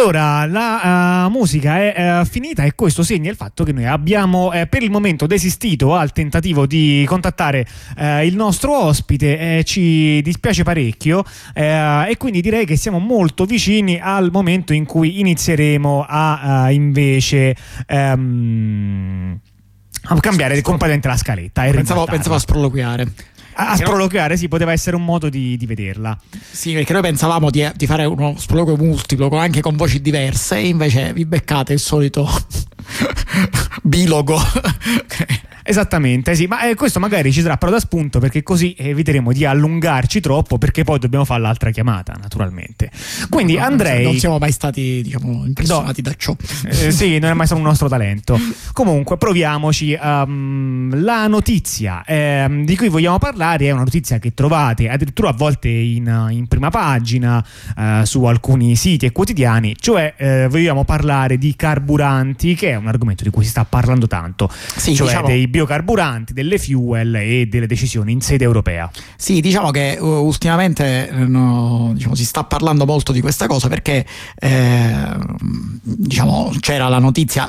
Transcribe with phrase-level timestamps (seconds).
[0.00, 4.50] Allora, la uh, musica è uh, finita e questo segna il fatto che noi abbiamo
[4.50, 7.66] eh, per il momento desistito al tentativo di contattare
[8.22, 14.72] il nostro ospite, ci dispiace parecchio e quindi direi che siamo molto vicini al momento
[14.72, 17.54] in cui inizieremo a invece...
[17.88, 19.38] Um,
[20.02, 21.62] a cambiare completamente la scaletta.
[21.64, 23.06] Pensavo, pensavo a sproloquiare
[23.60, 26.18] a, a sproloquiare, sì, poteva essere un modo di, di vederla.
[26.50, 30.68] Sì, perché noi pensavamo di, di fare uno sproloquio multiplo, anche con voci diverse, e
[30.68, 32.28] invece vi beccate il solito
[33.82, 34.38] bilogo.
[35.62, 39.44] Esattamente, sì, ma eh, questo magari ci sarà però da spunto perché così eviteremo di
[39.44, 42.90] allungarci troppo perché poi dobbiamo fare l'altra chiamata, naturalmente.
[43.28, 44.02] Quindi no, Andrei...
[44.02, 46.34] Non siamo mai stati, diciamo, impressionati no, da ciò.
[46.66, 48.36] Eh, sì, non è mai stato un nostro talento.
[48.72, 49.96] Comunque, proviamoci.
[50.00, 55.34] Um, la notizia eh, di cui vogliamo parlare è una notizia che trovate addirittura a
[55.34, 57.44] volte in, in prima pagina
[57.76, 62.88] uh, su alcuni siti e quotidiani, cioè eh, vogliamo parlare di carburanti, che è un
[62.88, 65.26] argomento di cui si sta parlando tanto, sì, cioè diciamo...
[65.26, 68.90] dei biocarburanti, delle fuel e delle decisioni in sede europea.
[69.16, 74.06] Sì, diciamo che uh, ultimamente no, diciamo, si sta parlando molto di questa cosa perché
[74.38, 75.16] eh,
[75.82, 77.48] diciamo, c'era la notizia,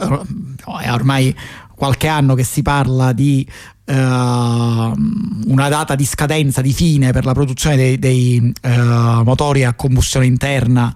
[0.82, 1.36] è ormai
[1.76, 3.48] qualche anno che si parla di
[3.92, 10.26] una data di scadenza, di fine per la produzione dei, dei uh, motori a combustione
[10.26, 10.96] interna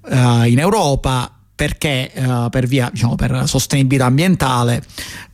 [0.00, 2.12] uh, in Europa perché
[2.50, 4.80] per via diciamo, per sostenibilità ambientale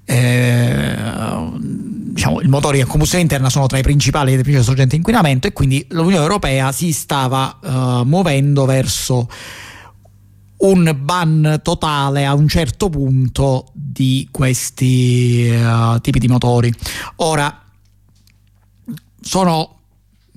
[0.06, 0.96] eh,
[1.58, 5.84] diciamo, i motori a combustione interna sono tra i principali sorgenti di inquinamento e quindi
[5.90, 7.68] l'Unione Europea si stava uh,
[8.04, 9.28] muovendo verso
[10.56, 16.72] un ban totale a un certo punto di questi uh, tipi di motori.
[17.16, 17.62] Ora,
[19.20, 19.73] sono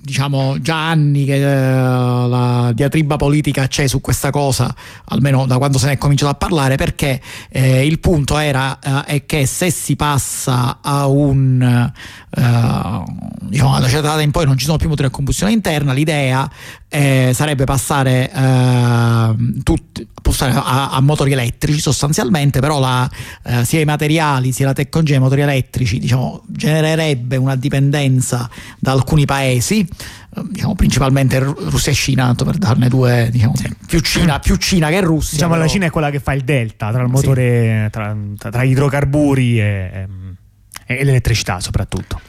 [0.08, 4.74] diciamo già anni che uh, la diatriba politica c'è su questa cosa,
[5.04, 7.20] almeno da quando se ne è cominciato a parlare, perché
[7.50, 11.92] eh, il punto era è che se si passa a un
[12.36, 13.04] uh,
[13.42, 16.50] diciamo da certa data in poi non ci sono più motori a combustione interna, l'idea
[16.90, 18.30] eh, sarebbe passare,
[19.62, 20.08] tutti,
[20.40, 23.10] a, a, motori elettrici sostanzialmente, però la,
[23.62, 28.48] sia i materiali sia la tecnologia dei motori elettrici diciamo, genererebbe una dipendenza
[28.78, 29.86] da alcuni paesi
[30.50, 33.74] diciamo, principalmente Russia e Cina, tanto per darne due, diciamo, sì.
[33.86, 35.32] più, Cina, più, Cina, che Russia.
[35.32, 35.64] Diciamo però...
[35.64, 37.90] la Cina è quella che fa il delta tra il motore, sì.
[37.90, 40.08] tra, tra, tra, idrocarburi e,
[40.86, 42.20] e l'elettricità soprattutto.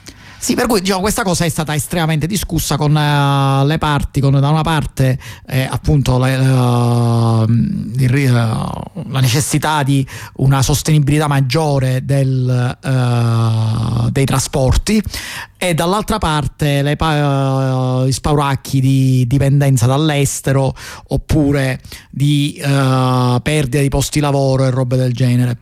[0.42, 4.40] Sì, per cui diciamo, questa cosa è stata estremamente discussa con uh, le parti, con
[4.40, 10.08] da una parte eh, appunto le, uh, il, uh, la necessità di
[10.38, 12.78] una sostenibilità maggiore del,
[14.12, 15.04] dei trasporti
[15.58, 16.96] e dall'altra parte le,
[18.08, 20.74] gli spauracchi di dipendenza dall'estero
[21.08, 25.58] oppure di perdita di posti di lavoro e robe del genere.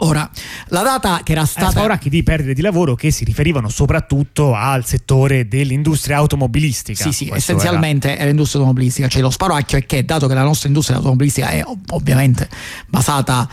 [0.00, 0.28] Ora,
[0.68, 1.80] la data che era stata...
[1.80, 7.02] Eh, ora che di perdite di lavoro che si riferivano soprattutto al settore dell'industria automobilistica.
[7.02, 8.22] Sì, sì, essenzialmente era...
[8.22, 11.64] è l'industria automobilistica, cioè lo sparoacchio è che dato che la nostra industria automobilistica è
[11.90, 12.48] ovviamente
[12.86, 13.48] basata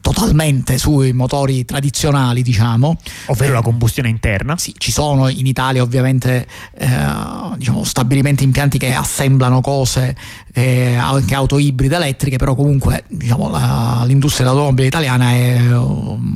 [0.00, 2.96] totalmente sui motori tradizionali, diciamo.
[3.26, 4.56] Ovvero la combustione interna.
[4.56, 6.88] Sì, ci sono in Italia ovviamente eh,
[7.56, 10.16] diciamo, stabilimenti, impianti che assemblano cose,
[10.52, 15.58] eh, anche auto ibride elettriche, però comunque diciamo, la, l'industria dell'automobile italiana è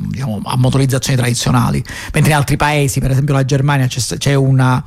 [0.09, 4.83] diciamo, a motorizzazioni tradizionali, mentre in altri paesi, per esempio la Germania, c'è, c'è una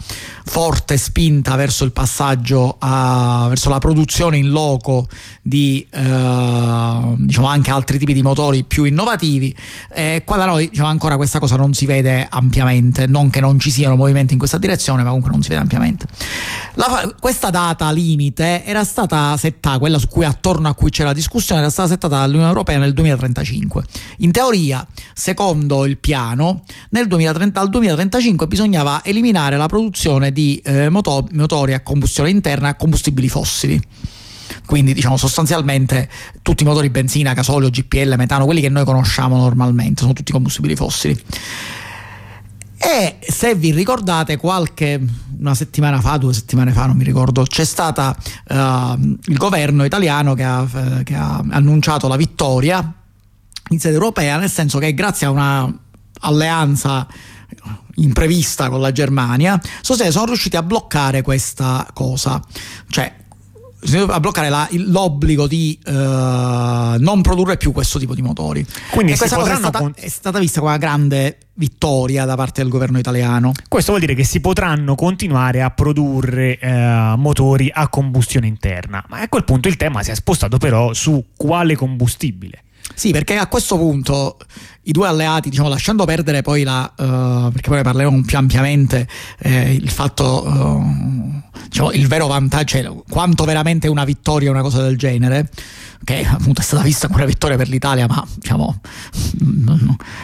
[0.45, 5.07] forte spinta verso il passaggio a, verso la produzione in loco
[5.41, 9.55] di eh, diciamo anche altri tipi di motori più innovativi.
[9.93, 13.59] Eh, qua da noi diciamo, ancora questa cosa non si vede ampiamente, non che non
[13.59, 16.05] ci siano movimenti in questa direzione, ma comunque non si vede ampiamente.
[16.75, 21.15] La, questa data limite era stata settata, quella su cui attorno a cui c'era la
[21.15, 23.83] discussione, era stata settata dall'Unione Europea nel 2035.
[24.18, 30.89] In teoria, secondo il piano, nel 2030, al 2035 bisognava eliminare la produzione di eh,
[30.89, 33.81] moto- motori a combustione interna a combustibili fossili
[34.65, 36.09] quindi diciamo sostanzialmente
[36.41, 40.75] tutti i motori benzina, gasolio, GPL, metano, quelli che noi conosciamo normalmente, sono tutti combustibili
[40.75, 41.19] fossili.
[42.77, 45.01] E se vi ricordate, qualche
[45.39, 48.55] una settimana fa, due settimane fa, non mi ricordo, c'è stato uh,
[49.25, 50.67] il governo italiano che ha,
[51.03, 52.94] che ha annunciato la vittoria
[53.69, 55.79] in sede europea, nel senso che grazie a una
[56.19, 57.07] alleanza
[57.95, 62.41] imprevista con la Germania, sono riusciti a bloccare questa cosa.
[62.89, 63.13] Cioè,
[64.07, 68.65] a bloccare la, l'obbligo di uh, non produrre più questo tipo di motori.
[68.91, 69.94] Quindi e questa cosa è stata, con...
[69.95, 73.51] è stata, vista come una grande vittoria da parte del governo italiano.
[73.68, 79.19] Questo vuol dire che si potranno continuare a produrre uh, motori a combustione interna, ma
[79.19, 82.63] a quel punto il tema si è spostato però su quale combustibile.
[82.95, 84.38] Sì, perché a questo punto
[84.83, 89.07] i due alleati, diciamo, lasciando perdere poi la, uh, perché poi ne parleremo più ampiamente,
[89.39, 94.81] eh, il fatto, uh, diciamo, il vero vantaggio, cioè quanto veramente una vittoria una cosa
[94.81, 95.50] del genere,
[96.03, 98.81] che appunto è stata vista come una vittoria per l'Italia, ma diciamo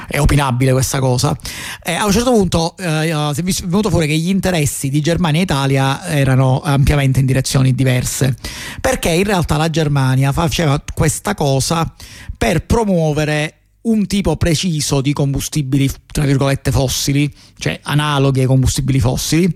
[0.07, 1.37] è opinabile questa cosa.
[1.81, 5.39] E a un certo punto eh, si è venuto fuori che gli interessi di Germania
[5.39, 8.35] e Italia erano ampiamente in direzioni diverse,
[8.81, 11.89] perché in realtà la Germania faceva questa cosa
[12.37, 19.53] per promuovere un tipo preciso di combustibili, tra virgolette, fossili, cioè analoghi ai combustibili fossili,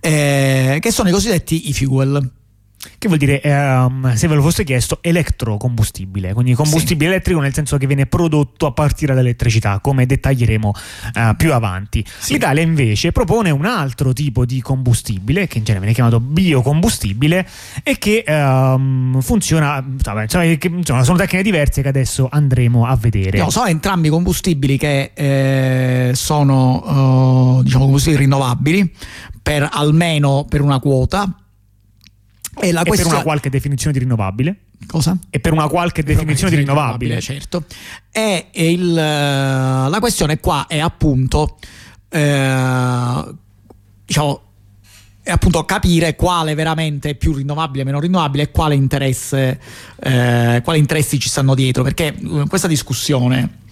[0.00, 2.30] eh, che sono i cosiddetti e-fuel
[2.98, 7.14] che vuol dire, um, se ve lo fosse chiesto, elettrocombustibile, quindi combustibile sì.
[7.14, 10.72] elettrico nel senso che viene prodotto a partire dall'elettricità, come dettaglieremo
[11.14, 12.04] uh, più avanti.
[12.18, 12.34] Sì.
[12.34, 17.46] L'Italia invece propone un altro tipo di combustibile, che in genere viene chiamato biocombustibile,
[17.82, 19.84] e che um, funziona,
[20.26, 23.38] cioè, che, insomma, sono tecniche diverse che adesso andremo a vedere.
[23.38, 28.92] No, sono entrambi combustibili che eh, sono uh, diciamo combustibili rinnovabili
[29.42, 31.43] per almeno per una quota
[32.58, 33.02] e, la e questione...
[33.02, 34.56] per una qualche definizione di rinnovabile.
[34.86, 35.16] Cosa?
[35.30, 37.20] E per una qualche per definizione una di rinnovabile.
[37.20, 37.64] Certo.
[38.10, 41.56] E il, eh, la questione qua è appunto,
[42.08, 43.24] eh,
[44.04, 44.42] diciamo,
[45.22, 49.58] è appunto capire quale veramente è più rinnovabile, meno rinnovabile e quale interesse,
[50.00, 51.82] eh, quali interessi ci stanno dietro.
[51.82, 53.62] Perché eh, questa discussione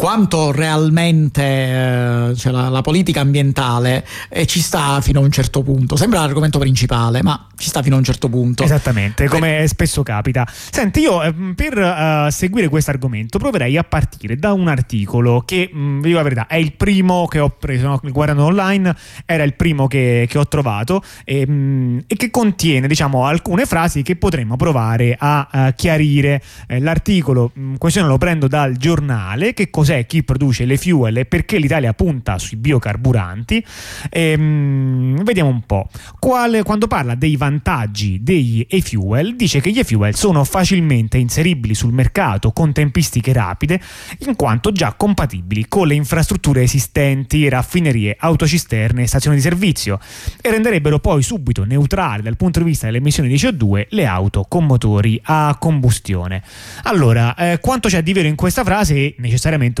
[0.00, 5.62] quanto realmente eh, cioè la, la, politica ambientale eh, ci sta fino a un certo
[5.62, 5.94] punto.
[5.94, 8.64] Sembra l'argomento principale, ma ci sta fino a un certo punto.
[8.64, 10.48] Esattamente, come spesso capita.
[10.50, 15.68] Senti, io eh, per uh, seguire questo argomento proverei a partire da un articolo che,
[15.70, 18.00] mh, mm, vi dico la verità, è il primo che ho preso, no?
[18.04, 22.88] guardando online, era il primo che, che ho trovato e, mh, mm, e, che contiene,
[22.88, 26.42] diciamo, alcune frasi che potremmo provare a, a chiarire.
[26.66, 30.76] Eh, l'articolo in mm, questione lo prendo dal giornale, che cos'è cos'è, chi produce le
[30.76, 33.64] fuel e perché l'Italia punta sui biocarburanti.
[34.08, 35.88] E, mh, vediamo un po'.
[36.18, 41.92] Quale, quando parla dei vantaggi degli e-fuel, dice che gli e-fuel sono facilmente inseribili sul
[41.92, 43.80] mercato con tempistiche rapide,
[44.26, 49.98] in quanto già compatibili con le infrastrutture esistenti, raffinerie, autocisterne e stazioni di servizio,
[50.40, 54.44] e renderebbero poi subito neutrali dal punto di vista delle emissioni di CO2 le auto
[54.48, 56.42] con motori a combustione.
[56.84, 59.14] Allora, eh, quanto c'è di vero in questa frase è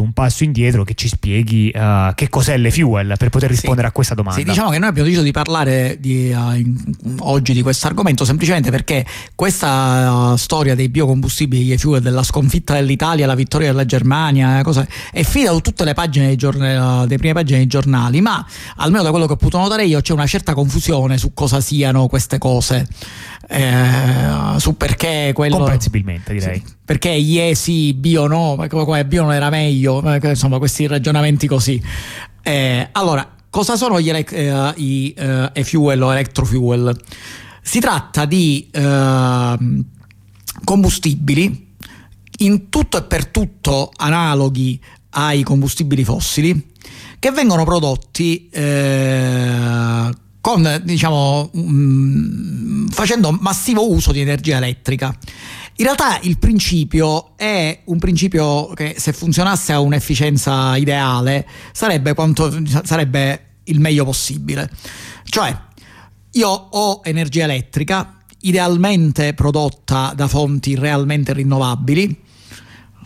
[0.00, 3.88] un passo indietro che ci spieghi uh, che cos'è le fuel per poter rispondere sì.
[3.88, 4.38] a questa domanda.
[4.38, 8.24] Sì, diciamo che noi abbiamo deciso di parlare di, uh, in, oggi di questo argomento
[8.24, 9.04] semplicemente perché
[9.34, 14.86] questa uh, storia dei biocombustibili e fuel, della sconfitta dell'Italia, la vittoria della Germania, cosa,
[15.12, 18.44] è finita su tutte le pagine dei, giornali, dei prime pagine dei giornali, ma
[18.76, 22.06] almeno da quello che ho potuto notare io c'è una certa confusione su cosa siano
[22.06, 22.86] queste cose
[23.52, 26.62] eh, su perché quello comprensibilmente direi.
[26.64, 28.56] Sì, perché IE sì bio no
[29.06, 31.82] bio non era meglio insomma questi ragionamenti così.
[32.42, 36.96] Eh, allora cosa sono gli ele- eh, i eh, e-fuel o electrofuel
[37.60, 39.84] si tratta di ehm,
[40.64, 41.68] combustibili
[42.38, 46.68] in tutto e per tutto analoghi ai combustibili fossili
[47.18, 50.10] che vengono prodotti eh,
[50.40, 55.16] con, diciamo, um, facendo massivo uso di energia elettrica.
[55.76, 62.52] In realtà il principio è un principio che se funzionasse a un'efficienza ideale sarebbe, quanto,
[62.84, 64.70] sarebbe il meglio possibile.
[65.24, 65.56] Cioè,
[66.32, 72.28] io ho energia elettrica, idealmente prodotta da fonti realmente rinnovabili,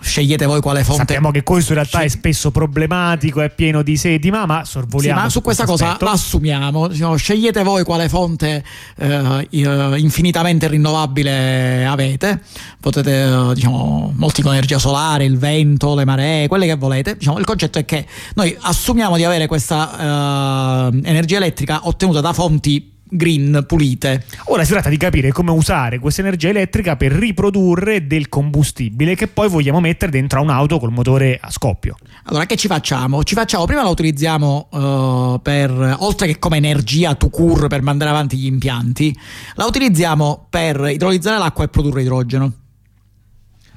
[0.05, 1.01] scegliete voi quale fonte.
[1.01, 5.19] Sappiamo che questo in realtà è spesso problematico, è pieno di sedima, ma sorvoliamo.
[5.19, 6.89] Sì, ma su, questa cosa l'assumiamo.
[6.89, 8.63] Diciamo, scegliete voi quale fonte
[8.97, 12.43] eh, infinitamente rinnovabile avete.
[12.79, 17.17] Potete, eh, diciamo, molti con energia solare, il vento, le maree, quelle che volete.
[17.17, 22.33] Diciamo, il concetto è che noi assumiamo di avere questa eh, energia elettrica ottenuta da
[22.33, 24.25] fonti green pulite.
[24.47, 29.29] Ora si tratta di capire come usare questa energia elettrica per riprodurre del combustibile che
[29.29, 31.97] poi vogliamo mettere dentro a un'auto col motore a scoppio.
[32.25, 33.23] Allora, che ci facciamo?
[33.23, 38.11] Ci facciamo, prima la utilizziamo uh, per, oltre che come energia to cure per mandare
[38.11, 39.17] avanti gli impianti,
[39.55, 42.53] la utilizziamo per idrolizzare l'acqua e produrre idrogeno.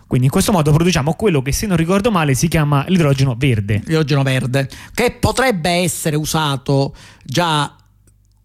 [0.08, 3.82] Quindi in questo modo produciamo quello che, se non ricordo male, si chiama l'idrogeno verde.
[3.86, 7.76] L'idrogeno verde, che potrebbe essere usato già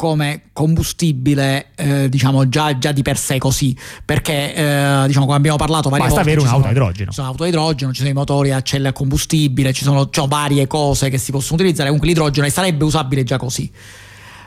[0.02, 3.76] come combustibile eh, diciamo già, già, di per sé così.
[4.04, 7.11] Perché eh, diciamo come abbiamo parlato varie basta volte avere un'auto a idrogeno.
[7.11, 10.11] ci sono auto a idrogeno ci sono i motori a celle a combustibile ci sono
[10.11, 11.88] cioè, varie cose che si possono utilizzare.
[11.90, 13.71] Comunque l'idrogeno sarebbe usabile già così.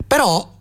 [0.05, 0.51] Però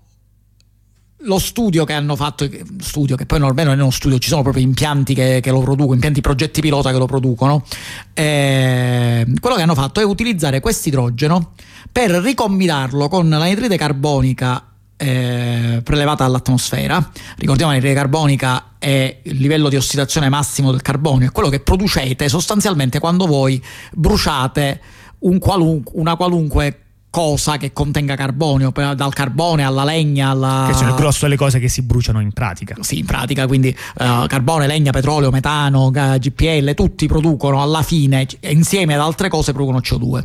[1.18, 2.48] lo studio che hanno fatto,
[2.78, 5.94] studio che poi non è uno studio, ci sono proprio impianti che, che lo producono,
[5.94, 7.64] impianti progetti pilota che lo producono,
[8.12, 11.54] eh, quello che hanno fatto è utilizzare questo idrogeno
[11.90, 14.68] per ricombinarlo con l'anidride carbonica
[15.04, 17.10] eh, prelevata dall'atmosfera.
[17.36, 21.60] Ricordiamo che l'anidride carbonica è il livello di ossidazione massimo del carbonio, è quello che
[21.60, 24.80] producete sostanzialmente quando voi bruciate
[25.20, 26.78] un qualunque, una qualunque
[27.10, 30.64] cosa che contenga carbonio, dal carbone alla legna alla...
[30.66, 32.74] Che sono il grosso delle cose che si bruciano in pratica.
[32.80, 38.94] Sì, in pratica, quindi uh, carbone, legna, petrolio, metano, GPL, tutti producono alla fine, insieme
[38.94, 40.22] ad altre cose, producono CO2.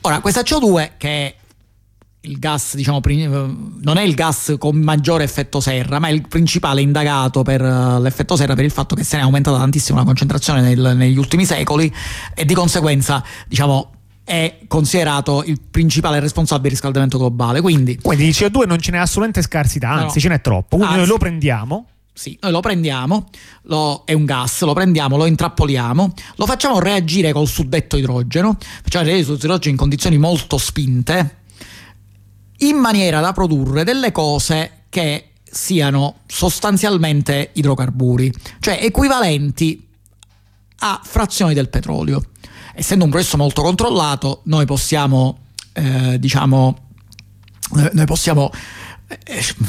[0.00, 1.34] Ora, questa CO2 che è
[2.22, 6.80] il gas, diciamo, non è il gas con maggiore effetto serra, ma è il principale
[6.80, 10.04] indagato per uh, l'effetto serra per il fatto che se ne è aumentata tantissimo la
[10.04, 11.92] concentrazione nel, negli ultimi secoli
[12.34, 13.92] e di conseguenza, diciamo,
[14.24, 17.60] è considerato il principale responsabile del riscaldamento globale.
[17.60, 20.20] Quindi, Quindi di CO2 non ce n'è assolutamente scarsità, anzi no.
[20.20, 20.76] ce n'è troppo.
[20.76, 21.86] Quindi anzi, noi lo prendiamo.
[22.12, 23.28] Sì, noi lo prendiamo,
[23.62, 29.04] lo, è un gas, lo prendiamo, lo intrappoliamo, lo facciamo reagire col suddetto idrogeno, facciamo
[29.04, 31.36] reagire sul idrogeno in condizioni molto spinte,
[32.58, 39.86] in maniera da produrre delle cose che siano sostanzialmente idrocarburi, cioè equivalenti
[40.80, 42.22] a frazioni del petrolio.
[42.74, 45.38] Essendo un processo molto controllato, noi possiamo,
[45.72, 46.76] eh, diciamo,
[47.76, 48.50] eh, noi possiamo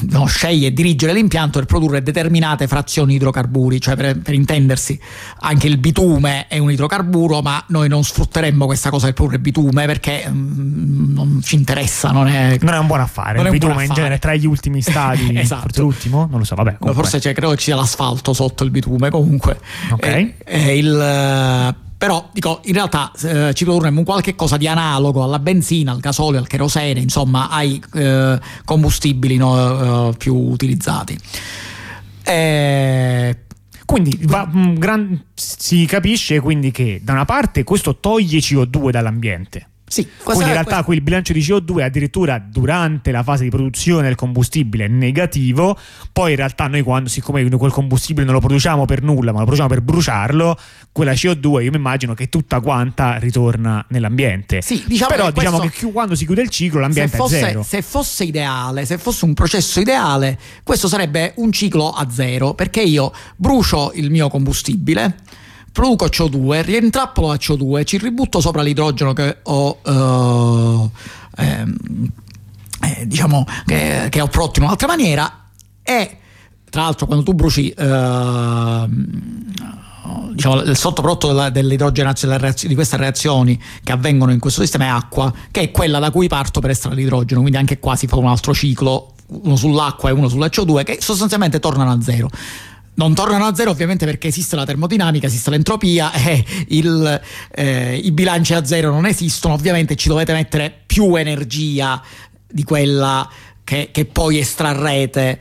[0.09, 4.99] no, sceglie e dirigere l'impianto per produrre determinate frazioni idrocarburi, cioè per, per, intendersi
[5.39, 9.85] anche il bitume è un idrocarburo, ma noi non sfrutteremmo questa cosa per produrre bitume
[9.85, 13.41] perché mm, non ci interessa, non è, non è un buon affare.
[13.41, 15.61] il bitume in genere tra gli ultimi stadi, esatto.
[15.61, 16.77] forse l'ultimo, non lo so, vabbè.
[16.81, 19.57] No, forse credo che ci sia l'asfalto sotto il bitume, comunque.
[19.91, 20.05] Ok.
[20.05, 25.37] È, è il però dico in realtà eh, ci produrremmo qualche cosa di analogo alla
[25.37, 31.19] benzina, al gasolio, al kerosene, insomma ai eh, combustibili no, eh, più utilizzati.
[32.23, 33.37] Eh,
[33.83, 39.68] quindi va, mm, gran, si capisce quindi che da una parte questo toglie CO2 dall'ambiente
[39.89, 44.03] sì, Quindi in realtà qui il bilancio di CO2 addirittura durante la fase di produzione
[44.03, 45.75] del combustibile è negativo,
[46.13, 49.45] poi in realtà noi quando, siccome quel combustibile non lo produciamo per nulla, ma lo
[49.45, 50.57] produciamo per bruciarlo,
[50.91, 54.61] quella CO2 io mi immagino che tutta quanta ritorna nell'ambiente.
[54.61, 57.43] Sì, diciamo Però che diciamo questo, che quando si chiude il ciclo l'ambiente fosse, è
[57.45, 57.63] zero.
[57.63, 62.81] Se fosse ideale, se fosse un processo ideale, questo sarebbe un ciclo a zero, perché
[62.81, 65.15] io brucio il mio combustibile
[65.71, 70.91] produco CO2, rientrappolo a CO2, ci ributto sopra l'idrogeno che ho, uh,
[71.37, 72.11] ehm,
[72.81, 75.45] eh, diciamo che, che, ho prodotto in un'altra maniera.
[75.81, 76.17] E
[76.69, 78.87] tra l'altro quando tu bruci uh,
[80.31, 85.33] diciamo, il sottoprodotto della, dell'idrogenazione di queste reazioni che avvengono in questo sistema è acqua,
[85.51, 88.27] che è quella da cui parto per estrarre l'idrogeno, quindi anche qua si fa un
[88.27, 92.29] altro ciclo, uno sull'acqua e uno sulla CO2, che sostanzialmente tornano a zero
[92.99, 98.11] non tornano a zero ovviamente perché esiste la termodinamica, esiste l'entropia e il, eh, i
[98.11, 102.01] bilanci a zero non esistono, ovviamente ci dovete mettere più energia
[102.45, 103.27] di quella
[103.63, 105.39] che, che poi estrarrete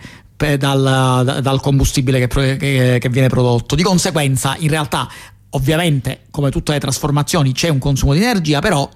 [0.56, 3.74] dal, dal, combustibile che, che, che viene prodotto.
[3.74, 5.08] Di conseguenza, in realtà,
[5.50, 8.88] ovviamente, come tutte le trasformazioni, c'è un consumo di energia, però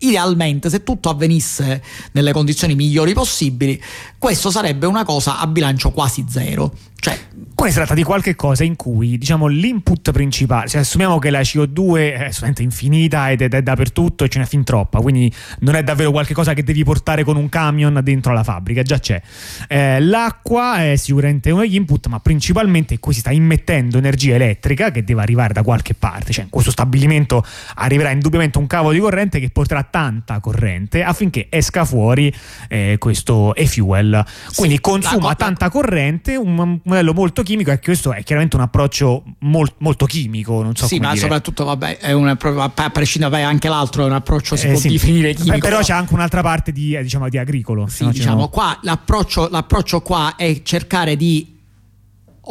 [0.00, 3.80] idealmente se tutto avvenisse nelle condizioni migliori possibili
[4.18, 7.18] questo sarebbe una cosa a bilancio quasi zero cioè,
[7.54, 11.40] Qua si tratta di qualche cosa in cui diciamo, l'input principale, cioè assumiamo che la
[11.40, 15.30] CO2 è assolutamente infinita ed è dappertutto e ce n'è fin troppa, quindi
[15.60, 19.20] non è davvero qualcosa che devi portare con un camion dentro la fabbrica, già c'è.
[19.68, 24.90] Eh, l'acqua è sicuramente uno degli input, ma principalmente qui si sta immettendo energia elettrica
[24.90, 29.00] che deve arrivare da qualche parte, cioè in questo stabilimento arriverà indubbiamente un cavo di
[29.00, 32.32] corrente che porterà tanta corrente affinché esca fuori
[32.68, 34.24] eh, questo e-fuel.
[34.54, 39.24] Quindi sì, consuma tanta corrente, un modello molto chimico e questo è chiaramente un approccio
[39.40, 40.62] molto, molto chimico.
[40.62, 41.20] Non so sì, ma dire.
[41.20, 44.88] soprattutto, vabbè, è un, a prescindere anche l'altro, è un approccio si eh, può sì.
[44.88, 45.58] definire chimico.
[45.58, 47.86] Però c'è anche un'altra parte di, eh, diciamo, di agricolo.
[47.88, 51.58] Sì, no, diciamo, qua l'approccio, l'approccio qua è cercare di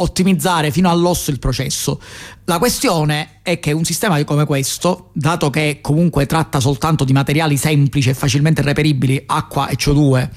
[0.01, 2.01] ottimizzare fino all'osso il processo.
[2.46, 7.58] La questione è che un sistema come questo, dato che comunque tratta soltanto di materiali
[7.58, 10.29] semplici e facilmente reperibili, acqua e CO2,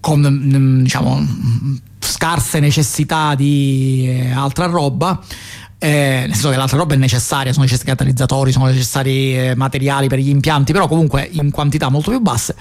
[0.00, 1.26] con mm, diciamo,
[2.00, 5.20] scarse necessità di eh, altra roba.
[5.78, 10.06] Eh, nel senso che l'altra roba è necessaria, sono necessari catalizzatori, sono necessari eh, materiali
[10.06, 12.54] per gli impianti, però comunque in quantità molto più basse.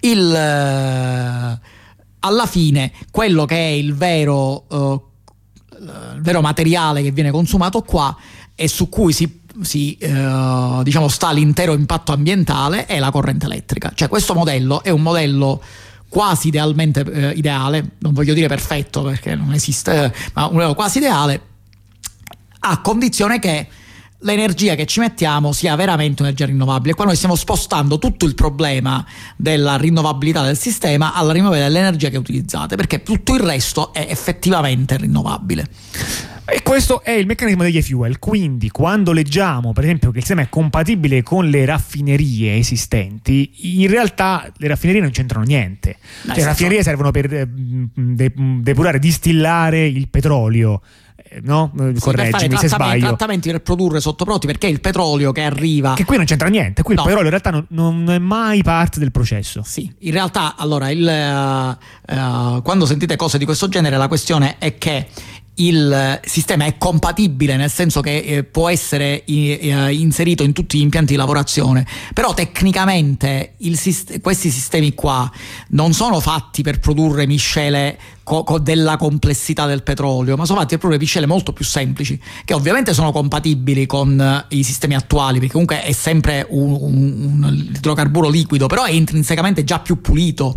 [0.00, 1.58] Il, eh,
[2.26, 5.02] alla fine quello che è il vero, uh,
[5.78, 8.14] il vero materiale che viene consumato qua
[8.54, 13.92] e su cui si si, eh, diciamo, sta l'intero impatto ambientale è la corrente elettrica.
[13.94, 15.62] Cioè questo modello è un modello
[16.08, 20.98] quasi idealmente eh, ideale, non voglio dire perfetto perché non esiste, ma un modello quasi
[20.98, 21.40] ideale,
[22.60, 23.66] a condizione che
[24.20, 26.94] l'energia che ci mettiamo sia veramente un'energia rinnovabile.
[26.94, 29.04] Qua noi stiamo spostando tutto il problema
[29.36, 34.96] della rinnovabilità del sistema alla rinnovabilità dell'energia che utilizzate, perché tutto il resto è effettivamente
[34.96, 35.68] rinnovabile.
[36.48, 38.20] E questo è il meccanismo degli fuel.
[38.20, 43.90] Quindi, quando leggiamo, per esempio, che il sistema è compatibile con le raffinerie esistenti, in
[43.90, 45.96] realtà le raffinerie non c'entrano niente.
[46.24, 50.82] Cioè, le raffinerie servono per eh, depurare, distillare il petrolio
[51.42, 51.72] no?
[51.76, 53.06] Sì, Correggimi se sbaglio.
[53.06, 55.94] trattamenti per produrre sottoprodotti perché il petrolio che arriva.
[55.94, 57.02] Che qui non c'entra niente, qui no.
[57.02, 57.66] il petrolio in realtà non,
[58.04, 59.62] non, è mai parte del processo.
[59.64, 64.56] Sì, in realtà, allora, il, uh, uh, quando sentite cose di questo genere, la questione
[64.58, 65.08] è che
[65.56, 70.82] il sistema è compatibile nel senso che eh, può essere eh, inserito in tutti gli
[70.82, 75.30] impianti di lavorazione, però tecnicamente sist- questi sistemi qua
[75.68, 80.70] non sono fatti per produrre miscele co- co- della complessità del petrolio, ma sono fatti
[80.70, 85.38] per produrre miscele molto più semplici, che ovviamente sono compatibili con eh, i sistemi attuali,
[85.38, 90.56] perché comunque è sempre un, un, un idrocarburo liquido, però è intrinsecamente già più pulito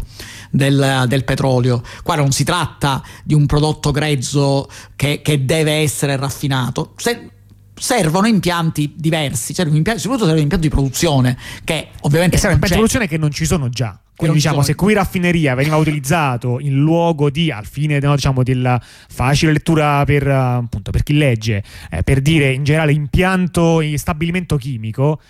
[0.49, 1.81] del, del, petrolio.
[2.03, 6.93] Qua non si tratta di un prodotto grezzo che, che deve essere raffinato.
[6.97, 7.31] Se,
[7.79, 12.35] servono impianti diversi, servono impianti, soprattutto servono impianti di produzione che ovviamente...
[12.35, 13.99] E servono impianti di produzione che non ci sono già.
[14.19, 18.77] Quindi diciamo, se qui raffineria veniva utilizzato in luogo di, al fine no, diciamo, della
[18.81, 25.21] facile lettura per, appunto, per chi legge, eh, per dire in generale impianto, stabilimento chimico,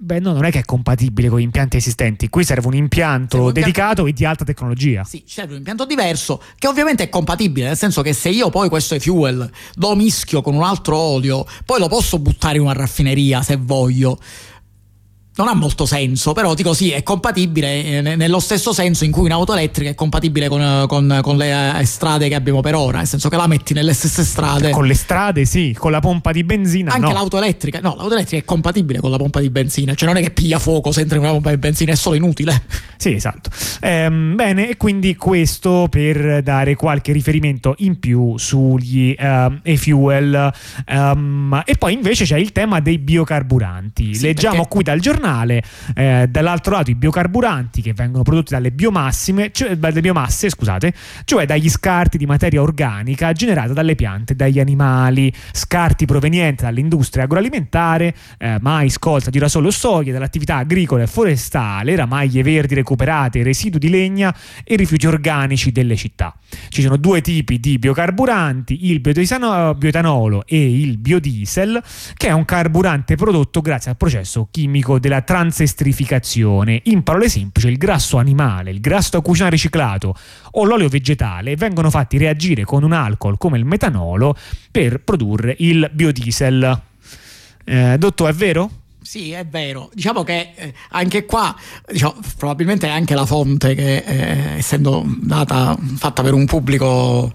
[0.00, 2.28] Beh, no, non è che è compatibile con gli impianti esistenti.
[2.28, 4.06] Qui serve un impianto serve dedicato impianto...
[4.06, 5.02] e di alta tecnologia.
[5.02, 8.68] Sì, serve un impianto diverso che ovviamente è compatibile, nel senso che se io poi
[8.68, 13.42] questo fuel lo mischio con un altro olio, poi lo posso buttare in una raffineria
[13.42, 14.18] se voglio
[15.38, 19.26] non ha molto senso, però dico sì, è compatibile eh, nello stesso senso in cui
[19.26, 23.06] un'auto elettrica è compatibile con, con, con, le eh, strade che abbiamo per ora, nel
[23.06, 24.70] senso che la metti nelle stesse strade.
[24.70, 27.12] Con le strade sì, con la pompa di benzina Anche no.
[27.12, 30.22] l'auto elettrica, no, l'auto elettrica è compatibile con la pompa di benzina, cioè non è
[30.22, 32.62] che piglia fuoco se entra in una pompa di benzina, è solo inutile.
[32.96, 33.50] Sì, esatto.
[33.80, 40.52] Ehm, bene, e quindi questo per dare qualche riferimento in più sugli um, e-fuel.
[40.88, 44.16] Um, e poi invece c'è il tema dei biocarburanti.
[44.16, 44.68] Sì, Leggiamo perché...
[44.68, 45.62] qui dal giornale nazionale,
[45.94, 48.72] eh, dall'altro lato i biocarburanti che vengono prodotti dalle
[49.52, 50.92] cioè, dalle biomasse scusate,
[51.24, 58.14] cioè dagli scarti di materia organica generata dalle piante, dagli animali, scarti provenienti dall'industria agroalimentare,
[58.38, 63.90] eh, mais, colza, girasole o soia, dall'attività agricola e forestale, ramaglie verdi recuperate, residui di
[63.90, 66.34] legna e rifiuti organici delle città.
[66.68, 71.82] Ci sono due tipi di biocarburanti, il bioetanolo e il biodiesel,
[72.16, 76.80] che è un carburante prodotto grazie al processo chimico della transestrificazione.
[76.84, 80.14] In parole semplici, il grasso animale, il grasso da cucina riciclato
[80.52, 84.36] o l'olio vegetale vengono fatti reagire con un alcol come il metanolo
[84.70, 86.80] per produrre il biodiesel.
[87.64, 88.70] Eh, dottor, è vero?
[89.00, 89.90] Sì, è vero.
[89.94, 91.54] Diciamo che eh, anche qua,
[91.90, 97.32] diciamo, probabilmente è anche la fonte che, eh, essendo data, fatta per un pubblico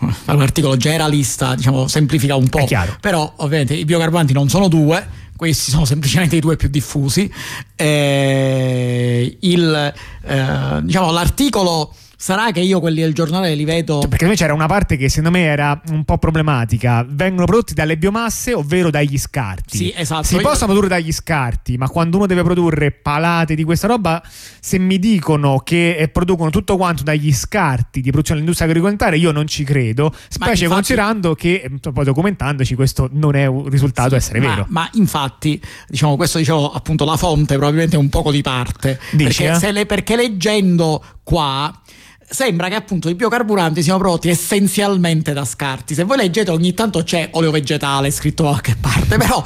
[0.00, 2.64] eh, un articolo generalista, diciamo, semplifica un po'.
[3.00, 5.06] Però ovviamente i biocarburanti non sono due,
[5.38, 7.32] questi sono semplicemente i due più diffusi.
[7.76, 14.00] Eh, il, eh, diciamo, l'articolo Sarà che io quelli del giornale li vedo.
[14.00, 17.06] Cioè, perché invece c'era una parte che secondo me era un po' problematica.
[17.08, 19.76] Vengono prodotti dalle biomasse, ovvero dagli scarti.
[19.76, 20.24] Sì, esatto.
[20.24, 20.40] Si io...
[20.40, 24.20] possono produrre dagli scarti, ma quando uno deve produrre palate di questa roba,
[24.58, 29.30] se mi dicono che eh, producono tutto quanto dagli scarti di produzione dell'industria agroalimentare, io
[29.30, 30.12] non ci credo.
[30.12, 30.66] Specie infatti...
[30.66, 34.66] considerando che, mm, poi documentandoci, questo non è un risultato sì, essere ma, vero.
[34.70, 38.98] Ma infatti, diciamo, questo dicevo appunto la fonte, probabilmente un poco di parte.
[39.12, 39.70] Dici, perché, eh?
[39.70, 41.72] le, perché leggendo qua
[42.30, 45.94] sembra che appunto i biocarburanti siano prodotti essenzialmente da scarti.
[45.94, 49.42] Se voi leggete ogni tanto c'è olio vegetale scritto da qualche parte, però,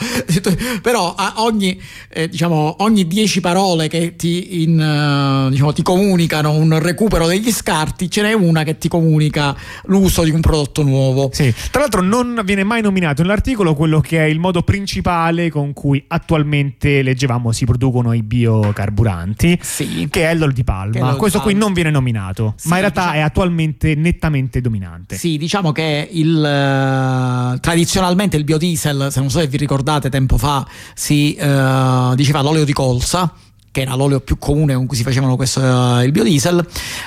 [0.83, 6.79] però ogni, eh, diciamo, ogni dieci parole che ti, in, uh, diciamo, ti, comunicano un
[6.81, 11.31] recupero degli scarti, ce n'è una che ti comunica l'uso di un prodotto nuovo.
[11.33, 11.55] Sì.
[11.71, 16.03] Tra l'altro non viene mai nominato nell'articolo quello che è il modo principale con cui
[16.09, 20.09] attualmente leggevamo si producono i biocarburanti, sì.
[20.11, 21.15] che è l'olio di palma.
[21.15, 22.55] Questo qui non viene nominato.
[22.57, 25.17] Sì ma in realtà diciamo, è attualmente nettamente dominante.
[25.17, 30.39] Sì, diciamo che il, uh, tradizionalmente il biodiesel, se non so se vi ricordate, tempo
[30.39, 33.33] fa si uh, diceva l'olio di colza
[33.73, 36.65] che era l'olio più comune con cui si facevano questo, uh, il biodiesel.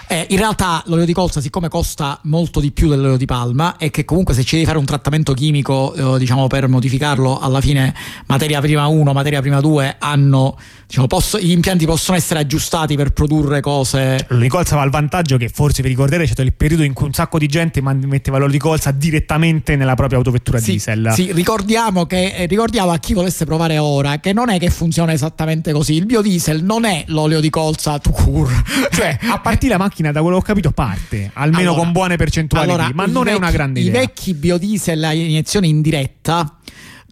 [0.08, 3.92] Eh, in realtà l'olio di colza, siccome costa molto di più dell'olio di palma, e
[3.92, 7.94] che comunque se ci devi fare un trattamento chimico, uh, diciamo per modificarlo, alla fine
[8.26, 13.12] materia prima 1, materia prima 2 hanno diciamo, posso, gli impianti possono essere aggiustati per
[13.12, 14.26] produrre cose.
[14.30, 16.94] L'olio di colza aveva il vantaggio che forse vi ricorderete c'è stato il periodo in
[16.94, 21.12] cui un sacco di gente metteva l'olio di colza direttamente nella propria autovettura sì, diesel.
[21.14, 25.14] Sì, ricordiamo, che, eh, ricordiamo a chi volesse provare ora che non è che funziona
[25.14, 25.96] esattamente così.
[25.96, 28.54] Il biodiesel non è l'olio di colza to cure.
[28.96, 32.16] Cioè, a partire la macchina, da quello che ho capito, parte almeno allora, con buone
[32.16, 33.92] percentuali, allora, ma non vecchi, è una grande idea.
[33.92, 36.58] I vecchi biodiesel a iniezione indiretta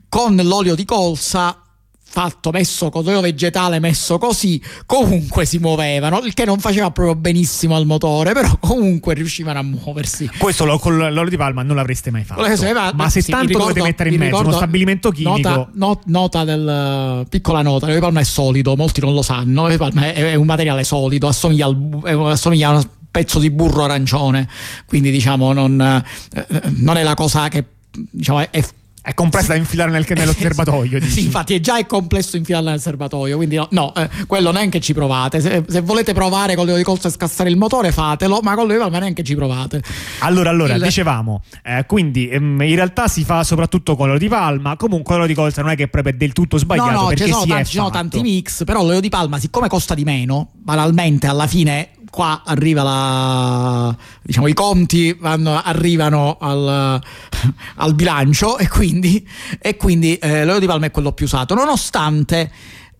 [0.07, 1.62] con l'olio di colza
[2.13, 7.75] fatto, messo olio vegetale, messo così, comunque si muovevano, il che non faceva proprio benissimo
[7.75, 10.29] al motore, però comunque riuscivano a muoversi.
[10.37, 12.41] Questo lo, con l'olio di palma non l'avreste mai fatto.
[12.95, 15.49] Ma se sì, tanto ricordo, dovete mettere in mezzo ricordo, uno stabilimento chimico...
[15.49, 19.61] Nota, not, nota del, piccola nota, l'olio di palma è solido, molti non lo sanno,
[19.61, 21.99] l'olio di palma è, è un materiale solido, assomiglia, al,
[22.29, 24.47] assomiglia a un pezzo di burro arancione,
[24.85, 28.63] quindi diciamo non, eh, non è la cosa che diciamo, è, è
[29.05, 31.01] è complessa da infilare nel, nello serbatoio.
[31.01, 34.79] sì, infatti è già è complesso infilarla nel serbatoio, quindi no, no eh, quello neanche
[34.79, 35.41] ci provate.
[35.41, 38.63] Se, se, volete provare con l'olio di colza e scassare il motore, fatelo, ma con
[38.63, 39.83] l'olio di palma neanche ci provate.
[40.19, 40.81] Allora, allora, il...
[40.81, 45.27] dicevamo, eh, quindi ehm, in realtà si fa soprattutto con l'olio di palma, comunque l'olio
[45.27, 46.91] di colza non è che è proprio del tutto sbagliato.
[46.91, 49.95] No, no, ci sono, tanti, ci sono tanti mix, però l'olio di palma, siccome costa
[49.95, 57.01] di meno, banalmente alla fine qua arriva la, diciamo, i conti vanno, arrivano al,
[57.77, 59.27] al, bilancio e quindi,
[59.59, 62.51] e quindi eh, l'olio di palma è quello più usato, nonostante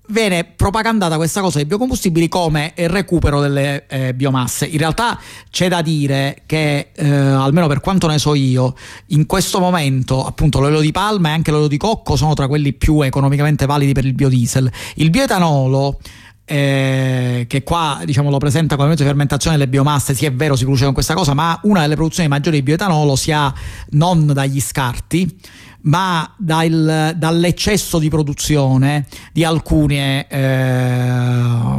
[0.08, 4.66] viene propagandata questa cosa dei biocombustibili come il recupero delle eh, biomasse.
[4.66, 5.20] In realtà
[5.52, 8.74] c'è da dire che, eh, almeno per quanto ne so io,
[9.08, 12.74] in questo momento appunto l'olio di palma e anche l'olio di cocco sono tra quelli
[12.74, 14.72] più economicamente validi per il biodiesel.
[14.96, 16.00] Il bioetanolo
[16.46, 20.56] eh, che qua diciamo, lo presenta come mezzo di fermentazione delle biomasse, sì è vero
[20.56, 23.54] si produce con questa cosa, ma una delle produzioni maggiori di bioetanolo si ha
[23.92, 25.40] non dagli scarti,
[25.84, 31.78] ma dal, dall'eccesso di produzione di alcuni, eh,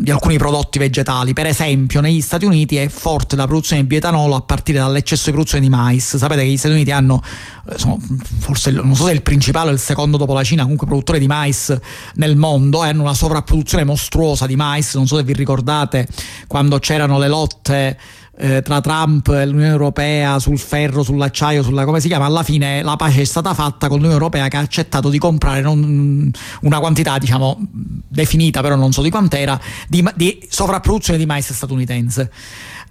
[0.00, 1.32] di alcuni, prodotti vegetali.
[1.32, 5.32] Per esempio, negli Stati Uniti è forte la produzione di bioetanolo a partire dall'eccesso di
[5.32, 6.16] produzione di mais.
[6.16, 7.22] Sapete che gli Stati Uniti hanno,
[7.68, 7.98] eh, sono,
[8.38, 11.18] forse non so se è il principale o il secondo dopo la Cina, comunque produttore
[11.18, 11.76] di mais
[12.14, 14.94] nel mondo, e hanno una sovrapproduzione mostruosa di mais.
[14.94, 16.08] Non so se vi ricordate
[16.46, 17.98] quando c'erano le lotte
[18.36, 22.82] eh, tra Trump e l'Unione Europea sul ferro, sull'acciaio, sulla come si chiama, alla fine
[22.82, 26.30] la pace è stata fatta con l'Unione Europea che ha accettato di comprare non,
[26.62, 27.58] una quantità, diciamo,
[28.08, 32.30] definita, però non so di quant'era, di, di sovrapproduzione di mais statunitense.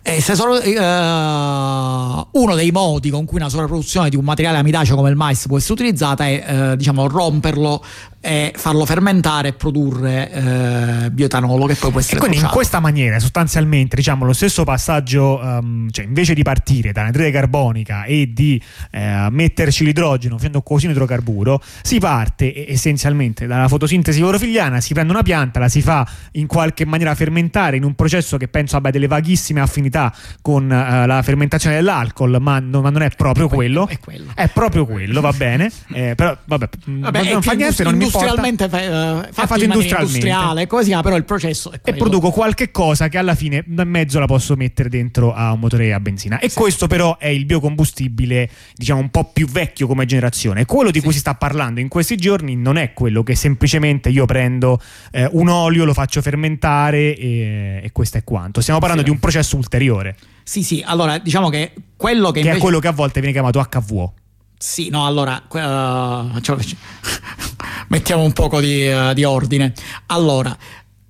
[0.03, 5.11] Eh, solo, eh, uno dei modi con cui una sovrapproduzione di un materiale amidaceo come
[5.11, 7.83] il mais può essere utilizzata è eh, diciamo, romperlo
[8.23, 12.53] e farlo fermentare e produrre eh, bioetanolo che poi può essere e quindi bruciato.
[12.53, 17.31] in questa maniera sostanzialmente diciamo lo stesso passaggio um, cioè invece di partire da anidride
[17.31, 24.19] carbonica e di eh, metterci l'idrogeno facendo così un idrocarburo si parte essenzialmente dalla fotosintesi
[24.19, 28.37] clorofilliana si prende una pianta la si fa in qualche maniera fermentare in un processo
[28.37, 33.01] che penso abbia delle vaghissime affinità con uh, la fermentazione dell'alcol ma, no, ma non
[33.01, 34.31] è proprio è quello, è quello.
[34.35, 35.71] È proprio quello va bene.
[35.91, 40.19] Eh, però vabbè, vabbè non fa niente non mi industrialmente fa, uh, fatto, fatto industrialmente.
[40.19, 41.97] si chiama, però il processo è quello.
[41.97, 45.59] E produco qualche cosa che alla fine in mezzo la posso mettere dentro a un
[45.59, 46.39] motore a benzina.
[46.39, 46.57] E sì.
[46.57, 50.65] questo però è il biocombustibile, diciamo, un po' più vecchio come generazione.
[50.65, 51.05] Quello di sì.
[51.05, 54.79] cui si sta parlando in questi giorni non è quello che semplicemente io prendo
[55.11, 58.61] eh, un olio, lo faccio fermentare e, e questo è quanto.
[58.61, 59.09] Stiamo parlando sì.
[59.09, 60.15] di un processo ulteriore.
[60.43, 62.57] Sì, sì, allora diciamo che quello che, che invece...
[62.57, 64.13] è quello che a volte viene chiamato HVO.
[64.61, 66.55] Sì, no, allora uh, cioè,
[67.89, 69.73] mettiamo un poco di, uh, di ordine.
[70.05, 70.55] Allora,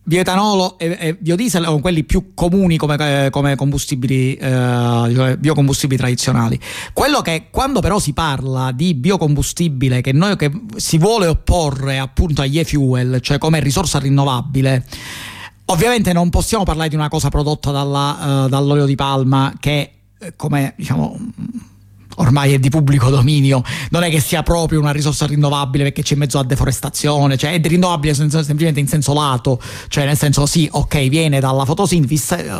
[0.02, 6.58] bioetanolo e, e, biodiesel sono quelli più comuni come, come combustibili, eh, biocombustibili tradizionali.
[6.94, 12.42] Quello che quando però si parla di biocombustibile che, noi, che si vuole opporre appunto
[12.42, 14.86] agli e-fuel, cioè come risorsa rinnovabile,
[15.66, 19.96] ovviamente non possiamo parlare di una cosa prodotta dalla, uh, dall'olio di palma che
[20.38, 21.18] come diciamo
[22.16, 26.14] ormai è di pubblico dominio, non è che sia proprio una risorsa rinnovabile perché c'è
[26.14, 30.68] in mezzo a deforestazione, cioè è rinnovabile semplicemente in senso lato, cioè nel senso sì,
[30.72, 32.52] ok, viene dalla fotosintesi, eh,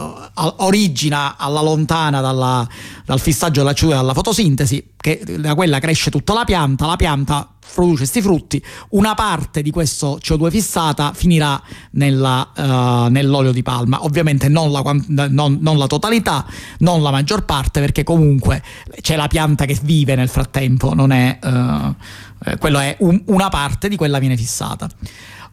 [0.58, 2.68] origina alla lontana dalla,
[3.06, 7.48] dal fissaggio della ciuda dalla fotosintesi, che da quella cresce tutta la pianta, la pianta
[7.74, 14.04] produce questi frutti, una parte di questo CO2 fissata finirà nella, uh, nell'olio di palma,
[14.04, 14.82] ovviamente non la,
[15.30, 16.46] non, non la, totalità,
[16.80, 18.62] non la maggior parte, perché comunque
[19.02, 23.88] c'è la pianta che vive nel frattempo, non è, uh, quello è un, una parte
[23.90, 24.90] di quella viene fissata.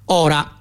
[0.06, 0.56] Ora,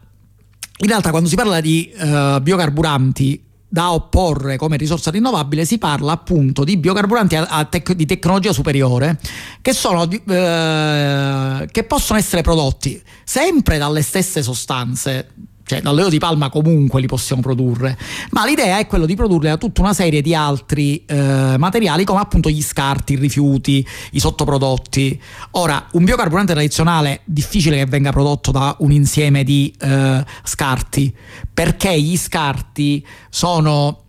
[0.80, 6.13] in realtà quando si parla di uh, biocarburanti da opporre come risorsa rinnovabile si parla
[6.13, 9.19] appunto di biocarburanti a, a tec- di tecnologia superiore
[9.62, 15.32] che, sono, eh, che possono essere prodotti sempre dalle stesse sostanze
[15.67, 17.97] cioè dall'olio di palma comunque li possiamo produrre,
[18.32, 22.21] ma l'idea è quello di produrre da tutta una serie di altri eh, materiali come
[22.21, 25.21] appunto gli scarti, i rifiuti, i sottoprodotti.
[25.51, 31.13] Ora, un biocarburante tradizionale difficile che venga prodotto da un insieme di eh, scarti,
[31.53, 34.03] perché gli scarti sono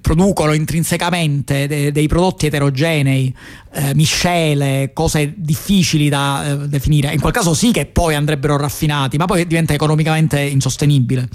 [0.00, 3.34] producono intrinsecamente de- dei prodotti eterogenei,
[3.72, 7.12] eh, miscele, cose difficili da eh, definire.
[7.12, 11.28] In quel caso sì che poi andrebbero raffinati, ma poi diventa economicamente insostenibile.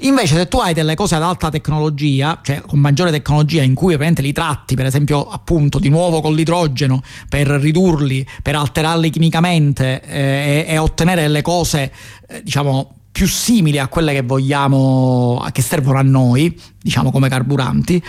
[0.00, 3.94] Invece se tu hai delle cose ad alta tecnologia, cioè con maggiore tecnologia in cui
[3.94, 10.00] ovviamente li tratti, per esempio appunto di nuovo con l'idrogeno, per ridurli, per alterarli chimicamente
[10.02, 11.92] eh, e, e ottenere delle cose,
[12.28, 18.02] eh, diciamo, più simili a quelle che vogliamo, che servono a noi, diciamo come carburanti,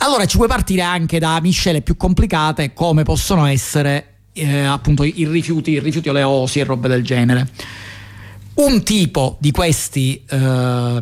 [0.00, 5.26] allora ci puoi partire anche da miscele più complicate come possono essere eh, appunto i
[5.26, 7.48] rifiuti, i rifiuti oleosi e robe del genere.
[8.56, 10.98] Un tipo di questi eh,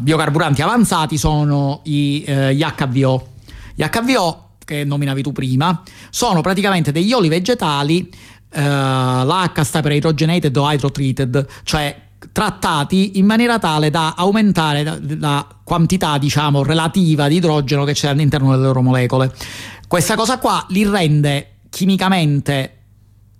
[0.00, 3.28] biocarburanti avanzati sono i, eh, gli HVO.
[3.74, 8.08] Gli HVO, che nominavi tu prima, sono praticamente degli oli vegetali,
[8.50, 12.03] eh, l'H sta per hydrogenated o hydrotreated, cioè
[12.34, 18.50] trattati in maniera tale da aumentare la, quantità diciamo relativa di idrogeno che c'è all'interno
[18.50, 19.32] delle loro molecole.
[19.86, 22.78] Questa cosa qua li rende chimicamente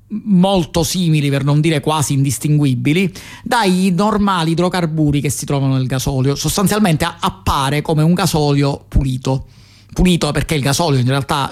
[0.07, 6.37] molto simili, per non dire quasi indistinguibili, dai normali idrocarburi che si trovano nel gasolio.
[6.37, 9.46] Sostanzialmente appare come un gasolio pulito
[9.94, 11.50] pulito perché il gasolio in realtà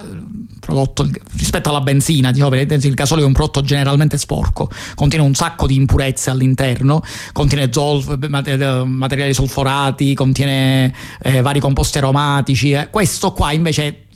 [0.60, 5.66] prodotto rispetto alla benzina, diciamo, il gasolio è un prodotto generalmente sporco, contiene un sacco
[5.66, 7.02] di impurezze all'interno,
[7.32, 12.72] contiene zolfo, materiali solforati, contiene eh, vari composti aromatici.
[12.72, 12.90] Eh.
[12.90, 14.06] Questo qua invece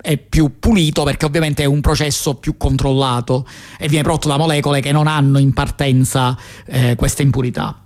[0.00, 3.46] è più pulito perché ovviamente è un processo più controllato
[3.78, 7.85] e viene prodotto da molecole che non hanno in partenza eh, queste impurità.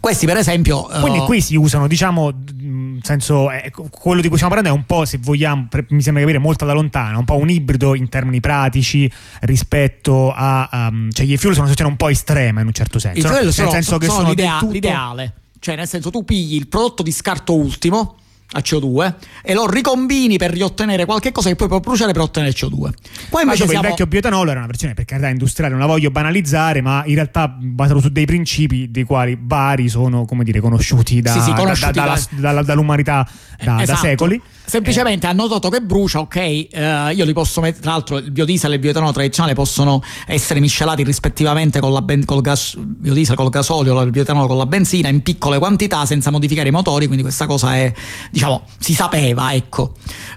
[0.00, 0.82] Questi per esempio...
[1.00, 4.80] Quindi uh, qui si usano, diciamo, nel senso, eh, quello di cui stiamo parlando è
[4.80, 8.08] un po', se vogliamo, mi sembra capire molto da lontano, un po' un ibrido in
[8.08, 10.88] termini pratici rispetto a...
[10.90, 13.28] Um, cioè gli fuel sono una situazione un po' estrema in un certo senso.
[13.28, 13.34] No?
[13.34, 14.72] Nel sono, senso che sono, sono l'idea, tutto...
[14.72, 15.32] l'ideale.
[15.58, 18.16] Cioè nel senso tu pigli il prodotto di scarto ultimo
[18.52, 22.52] a CO2 e lo ricombini per riottenere qualche cosa che poi puoi bruciare per ottenere
[22.52, 22.90] CO2.
[23.28, 23.82] Poi invece siamo...
[23.82, 27.14] il vecchio bioetanolo era una versione per carità industriale, non la voglio banalizzare, ma in
[27.14, 31.52] realtà basato su dei principi dei quali vari sono, come dire, conosciuti, da, sì, sì,
[31.52, 33.28] conosciuti da, da, da, dall'umanità
[33.62, 34.40] da, secoli.
[34.64, 35.30] Semplicemente eh.
[35.30, 38.74] hanno notato che brucia, ok, eh, io li posso mettere, tra l'altro il biodiesel e
[38.74, 43.98] il bioetanolo tradizionale possono essere miscelati rispettivamente con la ben, col gas, biodiesel col gasolio,
[44.02, 47.76] il bioetanolo con la benzina in piccole quantità senza modificare i motori, quindi questa cosa
[47.76, 47.90] è,
[48.38, 49.94] diciamo, si sapeva, ecco.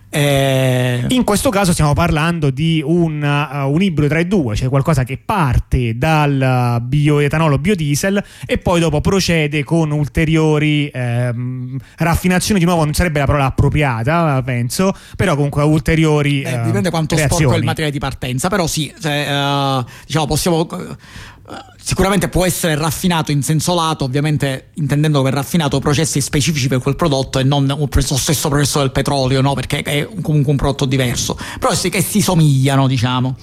[0.10, 1.06] Eh...
[1.10, 5.04] In questo caso stiamo parlando di un, uh, un, ibrido tra i due, cioè qualcosa
[5.04, 12.84] che parte dal bioetanolo biodiesel e poi dopo procede con ulteriori ehm, raffinazioni, di nuovo
[12.84, 16.42] non sarebbe la parola appropriata, penso, però comunque ulteriori...
[16.42, 17.44] Eh, dipende quanto reazioni.
[17.44, 20.68] sporco è il materiale di partenza, però sì, cioè, uh, diciamo possiamo
[21.84, 26.96] sicuramente può essere raffinato in senso lato, ovviamente intendendo per raffinato processi specifici per quel
[26.96, 29.54] prodotto e non lo stesso processo del petrolio, no?
[29.54, 33.36] perché è comunque un prodotto diverso, però sì che si somigliano, diciamo.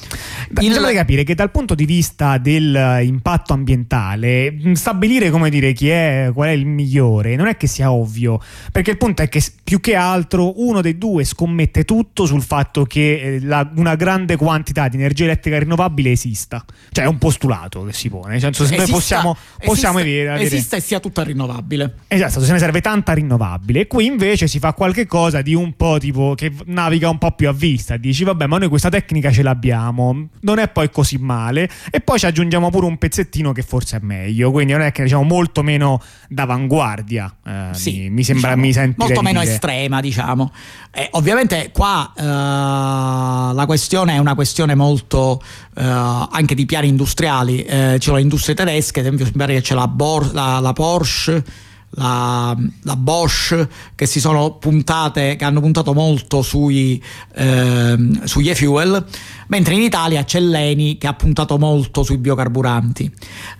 [0.60, 0.68] Il...
[0.68, 6.48] Bisogna capire che dal punto di vista dell'impatto ambientale, stabilire come dire chi è, qual
[6.48, 9.94] è il migliore, non è che sia ovvio, perché il punto è che più che
[9.94, 14.96] altro uno dei due scommette tutto sul fatto che eh, la, una grande quantità di
[14.96, 18.27] energia elettrica rinnovabile esista, cioè è un postulato che si pone.
[18.28, 20.44] Nel senso, se esista, noi possiamo, possiamo esista, avere...
[20.44, 21.94] esista e sia tutta rinnovabile.
[22.06, 23.80] Esatto, se ne serve tanta rinnovabile.
[23.80, 27.32] E qui invece si fa qualche cosa di un po' tipo che naviga un po'
[27.32, 27.96] più a vista.
[27.96, 31.68] Dici, vabbè, ma noi questa tecnica ce l'abbiamo, non è poi così male.
[31.90, 34.50] E poi ci aggiungiamo pure un pezzettino che forse è meglio.
[34.50, 37.36] Quindi non è che diciamo molto meno d'avanguardia.
[37.44, 38.94] Eh, sì, mi, mi sembra diciamo, mi senti.
[38.98, 39.52] Molto meno dire.
[39.52, 40.52] estrema, diciamo.
[40.90, 45.42] Eh, ovviamente qua eh, la questione è una questione molto
[45.74, 47.62] eh, anche di piani industriali.
[47.62, 50.72] Eh, eh, c'è le industrie tedesche, ad esempio pare che c'è la, Bor- la, la
[50.72, 51.44] Porsche,
[51.90, 57.02] la, la, Bosch che si sono puntate, che hanno puntato molto sui,
[57.34, 59.04] eh, sugli e-fuel,
[59.48, 63.10] mentre in Italia c'è l'Eni che ha puntato molto sui biocarburanti.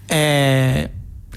[0.06, 0.90] Eh,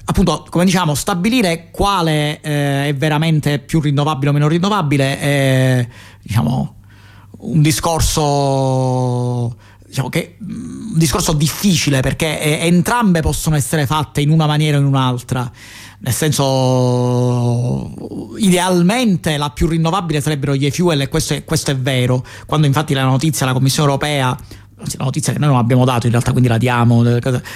[0.04, 5.88] appunto, come diciamo, stabilire quale eh, è veramente più rinnovabile o meno rinnovabile è
[6.20, 6.76] diciamo
[7.44, 8.20] un discorso
[9.92, 14.80] diciamo che un discorso difficile perché eh, entrambe possono essere fatte in una maniera o
[14.80, 15.50] in un'altra.
[15.98, 17.92] Nel senso,
[18.38, 22.24] idealmente la più rinnovabile sarebbero gli e-fuel e questo è, questo è vero.
[22.46, 24.34] Quando infatti la notizia la Commissione europea
[24.96, 27.02] la notizia che noi non abbiamo dato, in realtà quindi la diamo,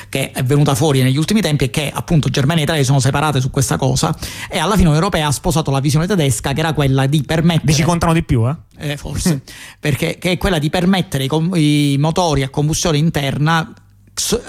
[0.09, 3.01] che è venuta fuori negli ultimi tempi è che appunto Germania e Italia si sono
[3.01, 4.17] separate su questa cosa
[4.49, 7.73] e alla fine l'Europea ha sposato la visione tedesca che era quella di permettere...
[7.73, 8.57] Ci contano di più, eh?
[8.79, 9.43] eh forse,
[9.81, 13.73] perché che è quella di permettere i, i motori a combustione interna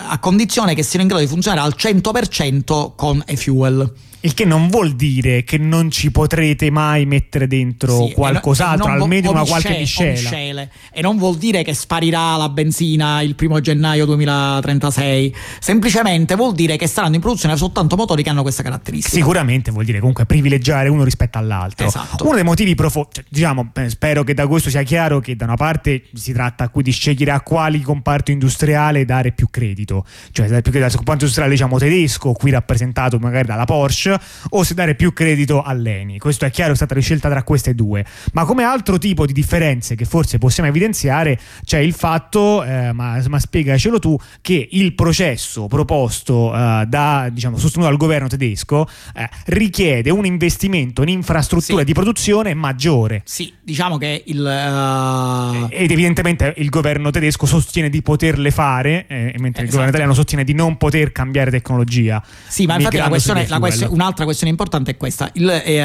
[0.07, 3.93] a condizione che siano in grado di funzionare al 100% con e-fuel.
[4.27, 9.31] Il che non vuol dire che non ci potrete mai mettere dentro sì, qualcos'altro, almeno
[9.31, 10.67] una qualche miscela.
[10.91, 16.75] E non vuol dire che sparirà la benzina il primo gennaio 2036, semplicemente vuol dire
[16.75, 19.15] che saranno in produzione soltanto motori che hanno questa caratteristica.
[19.15, 21.87] Sicuramente vuol dire comunque privilegiare uno rispetto all'altro.
[21.87, 22.25] Esatto.
[22.25, 25.55] Uno dei motivi profondi, cioè, diciamo, spero che da questo sia chiaro che da una
[25.55, 30.61] parte si tratta qui di scegliere a quali comparto industriale dare più credito, cioè dare
[30.61, 34.15] più credito al comparto industriale diciamo tedesco, qui rappresentato magari dalla Porsche
[34.49, 36.17] o se dare più credito all'Eni.
[36.17, 38.05] Questo è chiaro, è stata la scelta tra queste due.
[38.33, 43.21] Ma come altro tipo di differenze che forse possiamo evidenziare c'è il fatto, eh, ma,
[43.27, 49.29] ma, spiegacelo tu, che il processo proposto eh, da, diciamo, sostenuto dal governo tedesco eh,
[49.45, 51.85] richiede un investimento in infrastrutture sì.
[51.85, 53.21] di produzione maggiore.
[53.25, 54.39] Sì, diciamo che il...
[54.39, 55.67] Uh...
[55.69, 59.61] Ed evidentemente il governo tedesco sostiene di poterle fare, eh, mentre esatto.
[59.61, 62.23] il governo italiano sostiene di non poter cambiare tecnologia.
[62.47, 65.29] Sì, ma infatti la questione, la questione, un'altra questione importante è questa.
[65.33, 65.81] Il, eh,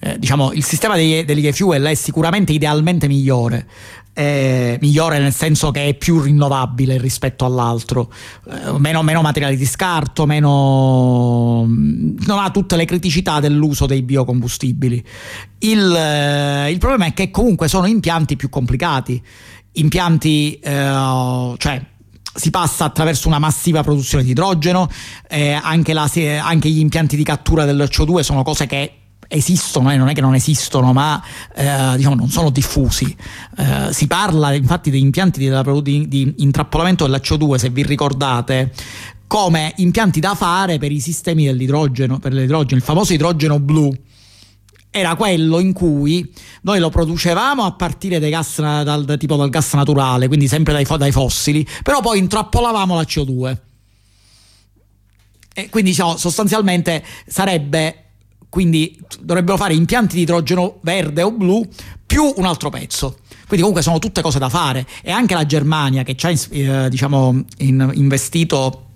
[0.00, 3.66] eh, diciamo, il sistema degli, degli e-fuel è sicuramente idealmente migliore.
[4.12, 8.12] Eh, migliore nel senso che è più rinnovabile rispetto all'altro,
[8.48, 15.04] eh, meno, meno, materiali di scarto, meno, non ha tutte le criticità dell'uso dei biocombustibili.
[15.58, 19.22] Il, eh, il problema è che comunque sono impianti più complicati,
[19.72, 21.82] impianti, eh, cioè
[22.38, 24.88] si passa attraverso una massiva produzione di idrogeno,
[25.28, 26.08] eh, anche, la,
[26.42, 28.92] anche, gli impianti di cattura del CO2 sono cose che
[29.28, 31.22] esistono, eh, non è che non esistono, ma
[31.54, 33.14] eh, diciamo non sono diffusi.
[33.56, 38.72] Eh, si parla infatti degli impianti di, di, di intrappolamento della CO2, se vi ricordate,
[39.26, 43.92] come impianti da fare per i sistemi dell'idrogeno, per l'idrogeno, il famoso idrogeno blu
[44.98, 46.32] era quello in cui
[46.62, 50.86] noi lo producevamo a partire dai gas, dal, tipo dal gas naturale, quindi sempre dai,
[50.98, 53.56] dai fossili, però poi intrappolavamo la CO2.
[55.54, 58.04] E quindi diciamo, sostanzialmente sarebbe
[58.48, 61.66] quindi dovrebbero fare impianti di idrogeno verde o blu
[62.06, 63.18] più un altro pezzo.
[63.46, 66.88] Quindi comunque sono tutte cose da fare e anche la Germania che ci ha eh,
[66.88, 68.87] diciamo, in, investito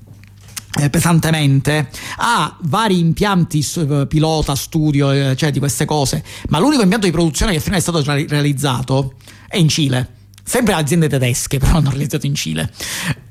[0.90, 7.06] pesantemente ha vari impianti eh, pilota, studio, eh, cioè di queste cose, ma l'unico impianto
[7.06, 9.14] di produzione che fino è stato realizzato
[9.48, 10.20] è in Cile.
[10.42, 12.72] Sempre aziende tedesche, però hanno realizzato in Cile.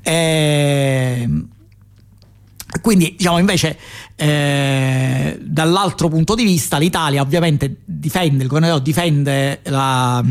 [0.02, 1.28] E...
[2.80, 3.76] Quindi, diciamo, invece,
[4.16, 10.24] eh, dall'altro punto di vista, l'Italia ovviamente difende, il governo difende la,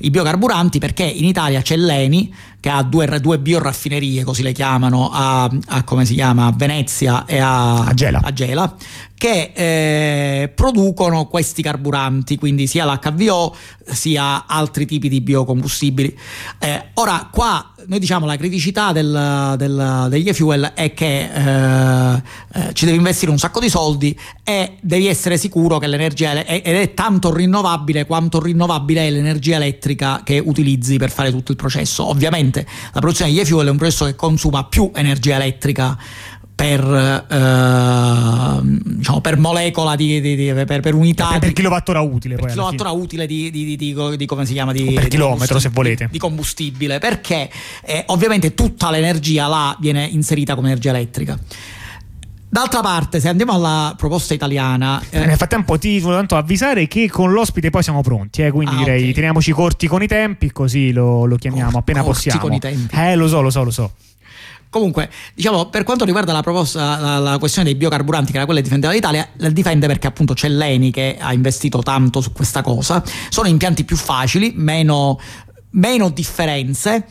[0.00, 2.34] i biocarburanti perché in Italia c'è l'ENI
[2.66, 7.24] che ha due, due bioraffinerie, così le chiamano, a, a, come si chiama, a Venezia
[7.24, 8.20] e a, a Gela.
[8.32, 8.74] Gela
[9.18, 16.16] che eh, producono questi carburanti, quindi sia l'HVO sia altri tipi di biocombustibili.
[16.58, 22.72] Eh, ora, qua noi diciamo la criticità del, del, degli e-fuel è che eh, eh,
[22.72, 26.74] ci devi investire un sacco di soldi e devi essere sicuro che l'energia è, ed
[26.74, 32.06] è tanto rinnovabile quanto rinnovabile è l'energia elettrica che utilizzi per fare tutto il processo.
[32.08, 32.55] Ovviamente
[32.92, 35.98] la produzione degli e-fuel è un processo che consuma più energia elettrica
[36.56, 42.36] per, eh, diciamo, per molecola di, di, di per, per, unità per, per kilowattora utile
[42.36, 46.08] per kilowattora utile di, di, come si chiama di, per chilometro se volete.
[46.10, 47.50] di combustibile perché
[47.84, 51.38] eh, ovviamente tutta l'energia là viene inserita come energia elettrica
[52.56, 54.98] D'altra parte, se andiamo alla proposta italiana.
[55.10, 55.26] Eh...
[55.26, 58.40] Nel frattempo, ti volevo tanto avvisare che con l'ospite poi siamo pronti.
[58.40, 59.12] Eh, quindi ah, direi okay.
[59.12, 62.40] teniamoci corti con i tempi, così lo, lo chiamiamo Cor- appena possiamo.
[62.40, 62.96] con i tempi.
[62.96, 63.92] Eh, lo so, lo so, lo so.
[64.70, 68.60] Comunque, diciamo, per quanto riguarda la, proposta, la, la questione dei biocarburanti, che era quella
[68.60, 72.62] che difendeva l'Italia, la difende perché appunto c'è l'ENI che ha investito tanto su questa
[72.62, 73.04] cosa.
[73.28, 75.20] Sono impianti più facili, meno,
[75.72, 77.04] meno differenze.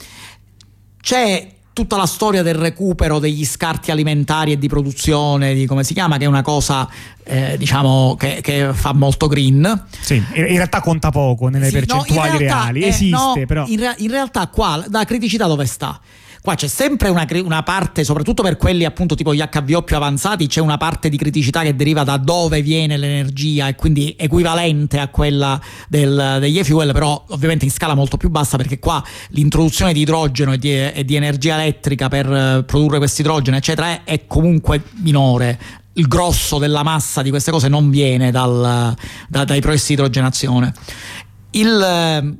[0.99, 5.93] C'è tutta la storia del recupero degli scarti alimentari e di produzione, di come si
[5.93, 6.89] chiama, che è una cosa
[7.25, 9.83] eh, diciamo che, che, fa molto green.
[9.99, 13.65] Sì, in realtà conta poco nelle sì, percentuali no, realtà, reali, eh, esiste no, però.
[13.67, 15.99] In, re- in realtà qua la criticità dove sta?
[16.45, 20.45] Qua c'è sempre una, una, parte, soprattutto per quelli appunto tipo gli HVO più avanzati,
[20.45, 25.07] c'è una parte di criticità che deriva da dove viene l'energia e quindi equivalente a
[25.07, 30.01] quella del, degli e-fuel, però ovviamente in scala molto più bassa perché qua l'introduzione di
[30.01, 34.27] idrogeno e di, e di energia elettrica per eh, produrre questo idrogeno, eccetera, è, è
[34.27, 35.59] comunque minore
[35.93, 38.93] il grosso della massa di queste cose non viene dal,
[39.27, 40.73] da, dai processi di idrogenazione.
[41.51, 42.37] Il,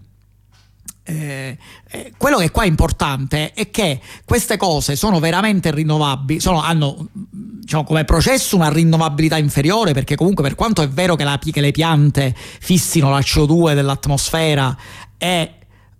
[1.08, 1.56] eh,
[1.91, 7.10] eh, quello che qua è importante è che queste cose sono veramente rinnovabili, sono, hanno
[7.12, 11.62] diciamo, come processo una rinnovabilità inferiore perché comunque per quanto è vero che, la, che
[11.62, 14.76] le piante fissino la CO2 dell'atmosfera
[15.18, 15.51] e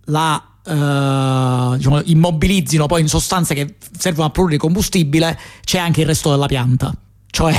[0.06, 6.08] la Uh, diciamo, immobilizzino poi in sostanze che servono a produrre combustibile, c'è anche il
[6.08, 6.92] resto della pianta.
[7.36, 7.54] Cioè,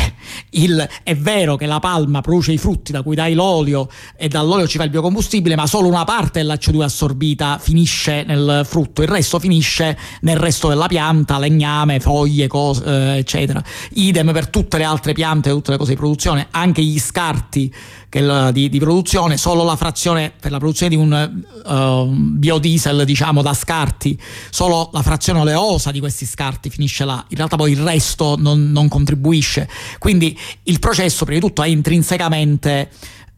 [0.54, 4.66] il, è vero che la palma produce i frutti da cui dai l'olio e dall'olio
[4.66, 9.08] ci fa il biocombustibile, ma solo una parte della CO2 assorbita finisce nel frutto, il
[9.08, 13.64] resto finisce nel resto della pianta, legname, foglie, cose, eh, eccetera.
[13.92, 17.72] Idem per tutte le altre piante, tutte le cose di produzione, anche gli scarti
[18.10, 23.41] che, di, di, produzione, solo la frazione per la produzione di un uh, biodiesel, diciamo,
[23.41, 27.24] da scarti, solo la frazione oleosa di questi scarti finisce là.
[27.30, 29.70] In realtà poi il resto non, non contribuisce.
[29.99, 32.89] Quindi il processo, prima di tutto, è intrinsecamente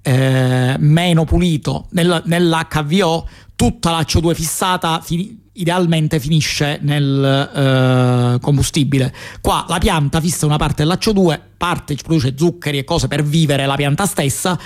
[0.02, 1.88] eh, meno pulito.
[1.92, 3.28] Nel, nell'HVO
[3.60, 7.52] tutta la CO2 fissata fin- idealmente finisce nel
[8.34, 9.14] eh, combustibile.
[9.42, 13.66] Qua la pianta fissa una parte della CO2, parte produce zuccheri e cose per vivere
[13.66, 14.58] la pianta stessa,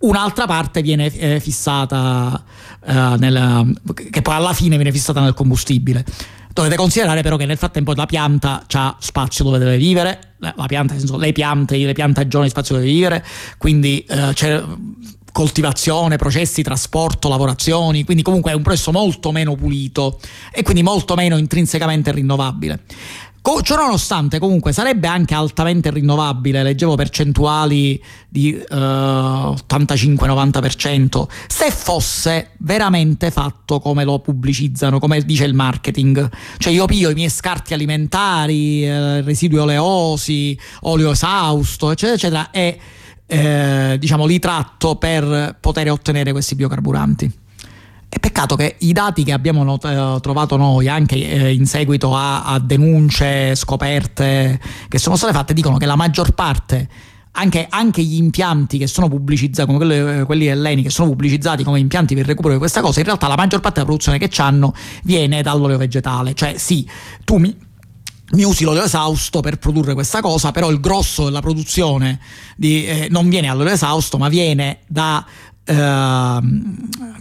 [0.00, 2.44] un'altra parte viene eh, fissata
[2.84, 3.74] eh, nel,
[4.10, 6.04] che poi alla fine viene fissata nel combustibile.
[6.52, 10.34] Dovete considerare però che nel frattempo la pianta ha spazio dove deve vivere,
[10.66, 13.24] pianta, senso, le piante, le piantagioni spazio dove vivere,
[13.56, 14.34] quindi eh,
[15.36, 20.18] coltivazione, processi, trasporto, lavorazioni, quindi comunque è un processo molto meno pulito
[20.50, 22.84] e quindi molto meno intrinsecamente rinnovabile.
[23.62, 33.30] Ciò nonostante, comunque, sarebbe anche altamente rinnovabile, leggevo percentuali di eh, 85-90%, se fosse veramente
[33.30, 36.30] fatto come lo pubblicizzano, come dice il marketing.
[36.56, 42.78] Cioè io pio i miei scarti alimentari, eh, residui oleosi, olio esausto, eccetera, eccetera, e
[43.26, 47.44] eh, diciamo, li tratto per poter ottenere questi biocarburanti.
[48.08, 52.14] È peccato che i dati che abbiamo not- eh, trovato noi, anche eh, in seguito
[52.14, 56.88] a, a, denunce, scoperte che sono state fatte, dicono che la maggior parte,
[57.32, 61.80] anche, anche gli impianti che sono pubblicizzati, come quelli, quelli elleni, che sono pubblicizzati come
[61.80, 64.30] impianti per il recupero di questa cosa, in realtà la maggior parte della produzione che
[64.40, 64.72] hanno
[65.02, 66.32] viene dall'olio vegetale.
[66.32, 66.88] Cioè, sì,
[67.24, 67.54] tu mi,
[68.32, 72.18] mi usi l'olio esausto per produrre questa cosa, però il grosso della produzione
[72.56, 75.24] di, eh, non viene dall'olio esausto, ma viene da
[75.68, 76.38] Uh,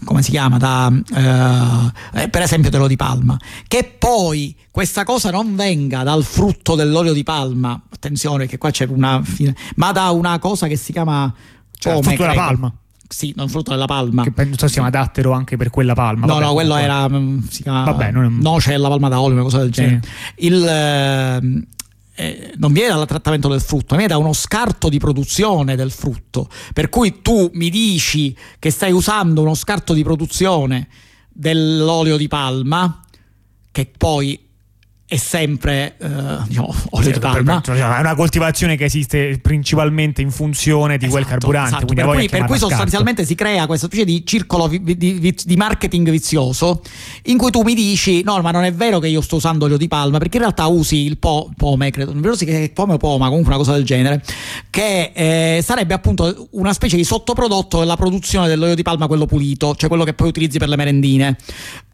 [0.03, 0.59] come si chiama?
[0.59, 3.35] Da, uh, per esempio dell'olio di palma.
[3.67, 7.81] Che poi questa cosa non venga dal frutto dell'olio di palma.
[7.89, 9.19] Attenzione che qua c'è una
[9.77, 11.33] ma da una cosa che si chiama
[11.79, 12.71] cioè, frutto della palma
[13.07, 14.23] sì, non frutto della palma.
[14.23, 16.25] Che penso sia adattero anche per quella palma.
[16.25, 17.07] No, Vabbè, no, quello era.
[17.07, 17.83] Mm, si chiama.
[17.83, 18.37] Vabbè, non.
[18.39, 20.01] Noce la palma da olio, una cosa del genere.
[20.03, 20.45] Sì.
[20.45, 20.65] Il.
[20.65, 21.67] Eh,
[22.17, 26.49] eh, non viene dal trattamento del frutto, viene da uno scarto di produzione del frutto.
[26.73, 30.87] Per cui tu mi dici che stai usando uno scarto di produzione
[31.29, 33.01] dell'olio di palma,
[33.69, 34.44] che poi
[35.07, 36.07] è sempre eh,
[36.47, 37.61] diciamo, olio di palma.
[37.63, 41.75] Cioè, è una coltivazione che esiste principalmente in funzione di esatto, quel carburante.
[41.75, 41.93] Esatto.
[41.93, 46.09] Per cui, per cui sostanzialmente si crea questa specie di circolo di, di, di, marketing
[46.09, 46.81] vizioso
[47.25, 49.77] in cui tu mi dici: No, ma non è vero che io sto usando olio
[49.77, 52.93] di palma, perché in realtà usi il po- pome, credo, non vero se è pome
[52.93, 54.23] o poma, comunque una cosa del genere,
[54.71, 59.75] che eh, sarebbe appunto una specie di sottoprodotto della produzione dell'olio di palma, quello pulito,
[59.75, 61.37] cioè quello che poi utilizzi per le merendine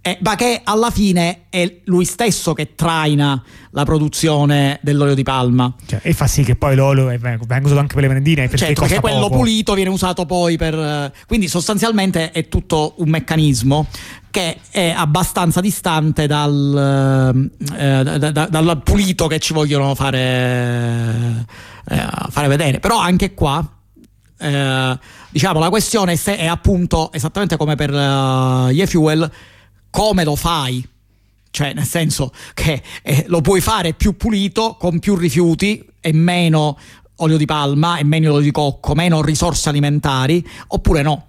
[0.04, 5.72] eh, ma che alla fine è lui stesso che traina la produzione dell'olio di palma.
[5.86, 8.48] Cioè, e fa sì che poi l'olio venga usato anche per le merendine.
[8.48, 9.38] Perché, certo, perché quello poco.
[9.38, 11.12] pulito viene usato poi per...
[11.28, 13.86] Quindi sostanzialmente è tutto un meccanismo
[14.32, 21.46] che è abbastanza distante dal, eh, da, da, dal pulito che ci vogliono fare,
[21.90, 22.80] eh, fare vedere.
[22.80, 23.76] Però anche qua...
[24.40, 25.00] Eh,
[25.30, 29.32] diciamo la questione è, è appunto esattamente come per uh, gli e-fuel
[29.92, 30.84] come lo fai?
[31.52, 36.78] Cioè, nel senso che eh, lo puoi fare più pulito, con più rifiuti e meno
[37.18, 41.26] olio di palma e meno olio di cocco, meno risorse alimentari, oppure no.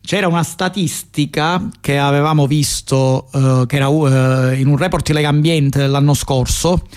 [0.00, 5.28] C'era una statistica che avevamo visto, uh, che era uh, in un report di Lega
[5.28, 6.88] Ambiente dell'anno scorso,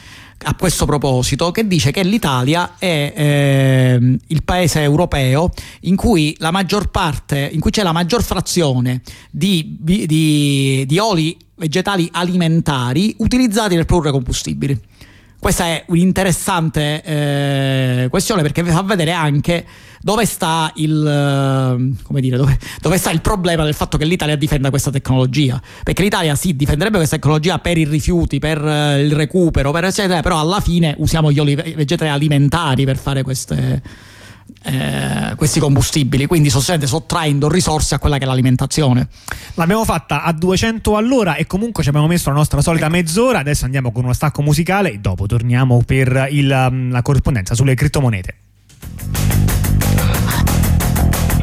[0.44, 5.50] a questo proposito che dice che l'Italia è eh, il paese europeo
[5.82, 11.38] in cui la maggior parte, in cui c'è la maggior frazione di, di, di oli
[11.56, 14.80] vegetali alimentari utilizzati per produrre combustibili.
[15.46, 19.64] Questa è un'interessante eh, questione perché fa vedere anche
[20.02, 24.72] dove sta, il, eh, dire, dove, dove sta il problema del fatto che l'Italia difenda
[24.72, 25.62] questa tecnologia.
[25.84, 30.22] Perché l'Italia sì, difenderebbe questa tecnologia per i rifiuti, per eh, il recupero, per eccetera,
[30.22, 33.84] però alla fine usiamo gli oli vegetali alimentari per fare queste
[34.64, 39.08] eh, questi combustibili, quindi sostanzialmente sottraendo risorse a quella che è l'alimentazione.
[39.56, 42.96] L'abbiamo fatta a 200 all'ora e comunque ci abbiamo messo la nostra solita ecco.
[42.96, 47.76] mezz'ora, adesso andiamo con uno stacco musicale e dopo torniamo per il, la corrispondenza sulle
[47.76, 48.36] criptomonete.